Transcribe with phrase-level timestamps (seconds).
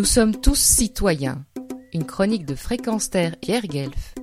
[0.00, 1.44] Nous sommes tous citoyens.
[1.92, 4.14] Une chronique de Fréquence Terre Pierre Guelf.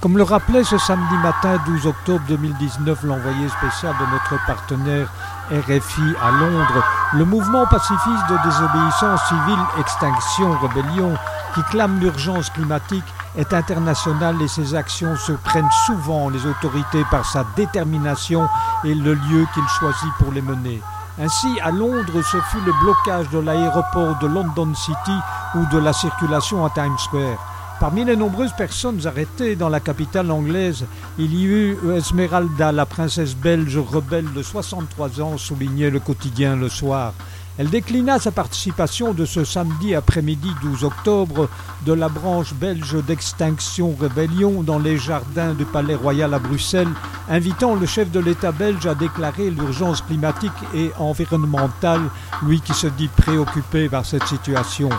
[0.00, 5.12] Comme le rappelait ce samedi matin 12 octobre 2019 l'envoyé spécial de notre partenaire
[5.52, 11.14] RFI à Londres, le mouvement pacifiste de désobéissance civile Extinction Rebellion,
[11.54, 13.04] qui clame l'urgence climatique,
[13.36, 18.48] est international et ses actions surprennent souvent les autorités par sa détermination
[18.82, 20.80] et le lieu qu'il choisit pour les mener.
[21.20, 25.18] Ainsi, à Londres, ce fut le blocage de l'aéroport de London City
[25.56, 27.38] ou de la circulation à Times Square.
[27.80, 30.84] Parmi les nombreuses personnes arrêtées dans la capitale anglaise,
[31.18, 36.68] il y eut Esmeralda, la princesse belge rebelle de 63 ans, soulignait le quotidien le
[36.68, 37.12] soir.
[37.58, 41.48] Elle déclina sa participation de ce samedi après-midi 12 octobre
[41.84, 46.88] de la branche belge d'Extinction Rébellion dans les jardins du Palais Royal à Bruxelles,
[47.28, 52.02] invitant le chef de l'État belge à déclarer l'urgence climatique et environnementale,
[52.46, 54.90] lui qui se dit préoccupé par cette situation.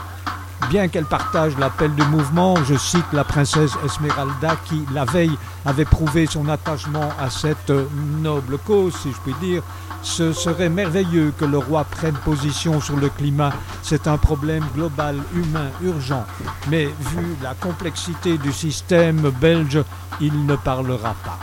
[0.69, 5.83] Bien qu'elle partage l'appel du mouvement, je cite la princesse Esmeralda qui, la veille, avait
[5.83, 7.73] prouvé son attachement à cette
[8.21, 9.63] noble cause, si je puis dire,
[10.03, 13.51] ce serait merveilleux que le roi prenne position sur le climat.
[13.81, 16.25] C'est un problème global, humain, urgent.
[16.67, 19.83] Mais vu la complexité du système belge,
[20.21, 21.39] il ne parlera pas.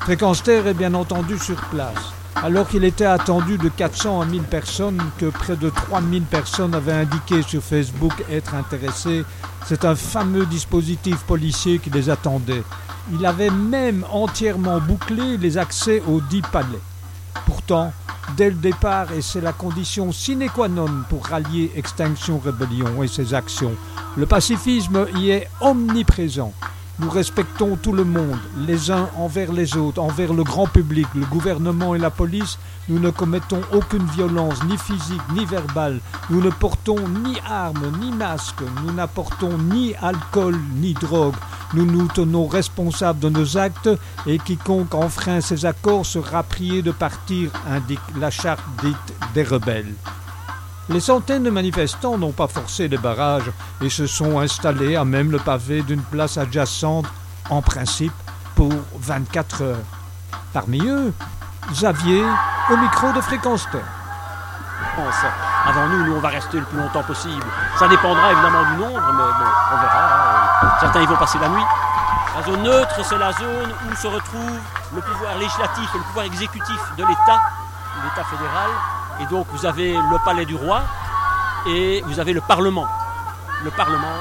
[0.00, 2.14] Fréquence est bien entendu sur place.
[2.36, 6.92] Alors qu'il était attendu de 400 à 1000 personnes, que près de 3000 personnes avaient
[6.92, 9.24] indiqué sur Facebook être intéressées,
[9.66, 12.62] c'est un fameux dispositif policier qui les attendait.
[13.12, 16.80] Il avait même entièrement bouclé les accès aux dix palais.
[17.46, 17.92] Pourtant,
[18.36, 23.08] dès le départ, et c'est la condition sine qua non pour rallier Extinction Rébellion et
[23.08, 23.74] ses actions,
[24.16, 26.52] le pacifisme y est omniprésent.
[26.98, 31.24] Nous respectons tout le monde, les uns envers les autres, envers le grand public, le
[31.24, 32.58] gouvernement et la police.
[32.88, 36.00] Nous ne commettons aucune violence, ni physique, ni verbale.
[36.28, 38.62] Nous ne portons ni armes, ni masques.
[38.84, 41.34] Nous n'apportons ni alcool, ni drogue.
[41.74, 43.88] Nous nous tenons responsables de nos actes
[44.26, 49.94] et quiconque enfreint ces accords sera prié de partir, indique la charte dite des rebelles.
[50.92, 55.30] Les centaines de manifestants n'ont pas forcé les barrages et se sont installés à même
[55.30, 57.06] le pavé d'une place adjacente,
[57.48, 58.12] en principe,
[58.54, 59.86] pour 24 heures.
[60.52, 61.14] Parmi eux,
[61.70, 62.22] Xavier,
[62.70, 63.80] au micro de Fréquence Terre.
[65.64, 67.42] Avant nous, nous, on va rester le plus longtemps possible.
[67.78, 70.78] Ça dépendra évidemment du nombre, mais bon, on verra.
[70.78, 71.64] Certains, ils vont passer la nuit.
[72.36, 74.58] La zone neutre, c'est la zone où se retrouve
[74.94, 77.40] le pouvoir législatif et le pouvoir exécutif de l'État,
[78.04, 78.70] l'État fédéral,
[79.20, 80.82] et donc vous avez le palais du roi
[81.66, 82.86] et vous avez le Parlement.
[83.64, 84.18] Le Parlement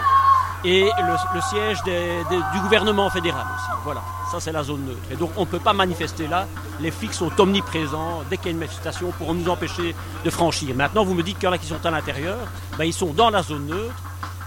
[0.63, 3.81] et le, siège du gouvernement fédéral aussi.
[3.83, 4.99] Voilà, ça c'est la zone neutre.
[5.11, 6.45] Et donc on ne peut pas manifester là.
[6.79, 8.23] Les flics sont omniprésents.
[8.29, 10.75] Dès qu'il y a une manifestation pour nous empêcher de franchir.
[10.75, 12.37] Maintenant vous me dites qu'il y en a qui sont à l'intérieur.
[12.77, 13.95] Ben, ils sont dans la zone neutre.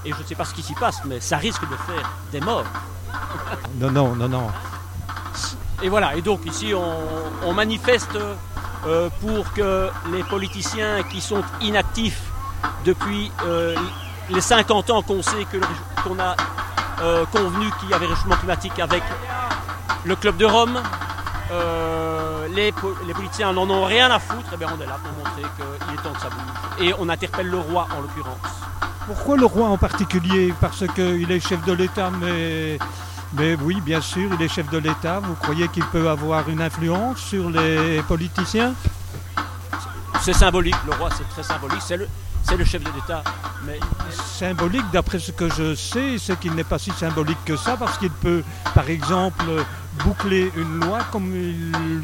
[0.05, 2.41] Et je ne sais pas ce qui s'y passe, mais ça risque de faire des
[2.41, 2.67] morts.
[3.81, 4.49] Non, non, non, non.
[5.83, 8.17] Et voilà, et donc ici on manifeste
[8.87, 12.21] euh, pour que les politiciens qui sont inactifs
[12.85, 13.75] depuis euh,
[14.29, 15.47] les 50 ans qu'on sait
[16.03, 16.37] qu'on a
[17.01, 19.03] euh, convenu qu'il y avait réchauffement climatique avec
[20.05, 20.83] le Club de Rome,
[22.55, 25.43] les, politiciens n'en ont rien à foutre, et eh bien on est là pour montrer
[25.57, 26.87] qu'il est temps que ça bouge.
[26.87, 28.37] Et on interpelle le roi en l'occurrence.
[29.07, 30.53] Pourquoi le roi en particulier?
[30.61, 32.79] Parce qu'il est chef de l'État, mais
[33.37, 35.21] mais oui, bien sûr, il est chef de l'État.
[35.21, 38.75] Vous croyez qu'il peut avoir une influence sur les politiciens?
[40.21, 42.09] C'est symbolique, le roi c'est très symbolique, c'est le,
[42.43, 43.23] c'est le chef de l'État.
[43.67, 43.79] Mais...
[44.11, 47.99] Symbolique, d'après ce que je sais, c'est qu'il n'est pas si symbolique que ça, parce
[47.99, 48.43] qu'il peut,
[48.75, 49.45] par exemple,
[50.05, 51.31] boucler une loi comme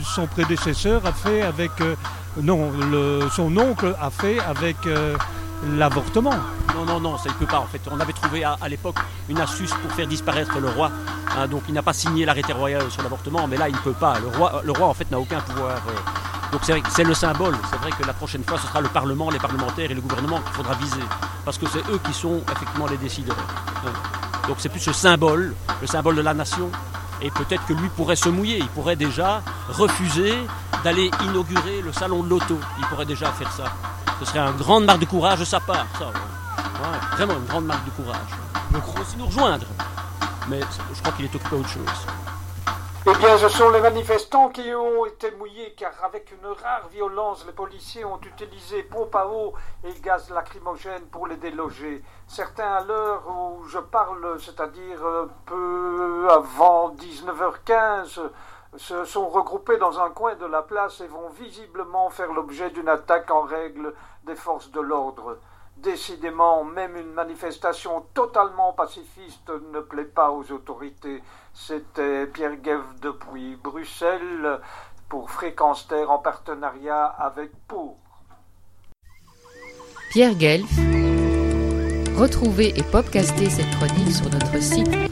[0.05, 1.81] son prédécesseur a fait avec...
[1.81, 1.95] Euh,
[2.43, 2.71] non,
[3.31, 4.77] son oncle a fait avec...
[4.87, 5.17] Euh,
[5.77, 6.35] l'avortement.
[6.75, 7.81] Non, non, non, ça ne peut pas en fait.
[7.91, 8.97] On avait trouvé à, l'époque
[9.29, 10.91] une astuce pour faire disparaître le roi.
[11.37, 13.93] Hein, donc il n'a pas signé l'arrêté royal sur l'avortement, mais là il ne peut
[13.93, 14.19] pas.
[14.19, 15.77] Le roi, le roi en fait n'a aucun pouvoir.
[15.89, 16.53] Euh.
[16.53, 17.57] donc c'est le symbole.
[17.71, 20.41] C'est vrai que la prochaine fois ce sera le Parlement, les parlementaires et le gouvernement
[20.41, 21.03] qu'il faudra viser.
[21.45, 23.37] Parce que c'est eux qui sont effectivement les décideurs.
[23.87, 23.93] Hein.
[24.49, 26.71] Donc c'est plus ce symbole, le symbole de la nation.
[27.23, 28.59] Et peut-être que lui pourrait se mouiller.
[28.59, 30.35] Il pourrait déjà refuser
[30.83, 32.59] d'aller inaugurer le salon de l'auto.
[32.79, 33.65] Il pourrait déjà faire ça.
[34.21, 36.13] Ce serait une grande marque de courage de sa part, ça.
[37.17, 38.19] vraiment une grande marque de courage.
[38.71, 39.67] Donc aussi nous rejoindre.
[40.51, 40.61] Mais
[40.93, 42.07] je crois qu'il est occupé à autre chose.
[43.07, 47.47] Eh bien, ce sont les manifestants qui ont été mouillés, car avec une rare violence,
[47.47, 52.03] les policiers ont utilisé pompe à eau et gaz lacrymogène pour les déloger.
[52.27, 55.01] Certains, à l'heure où je parle, c'est-à-dire
[55.47, 58.21] peu avant 19h15,
[58.77, 62.89] se sont regroupés dans un coin de la place et vont visiblement faire l'objet d'une
[62.89, 63.95] attaque en règle
[64.25, 65.39] des forces de l'ordre.
[65.77, 71.23] Décidément, même une manifestation totalement pacifiste ne plaît pas aux autorités.
[71.55, 74.61] C'était Pierre Gueve depuis Bruxelles
[75.09, 77.97] pour Fréquence en partenariat avec Pour.
[80.11, 80.71] Pierre Guelf.
[82.17, 85.10] Retrouvez et podcastez cette chronique sur notre site